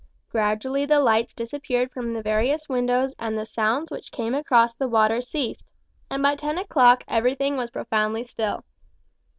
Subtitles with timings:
[0.31, 4.87] Gradually the lights disappeared from the various windows and the sounds which came across the
[4.87, 5.63] water ceased,
[6.09, 8.63] and by ten o'clock everything was profoundly still.